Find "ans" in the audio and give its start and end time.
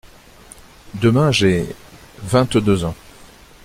2.85-2.95